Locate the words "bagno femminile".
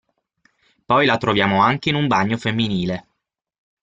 2.07-3.07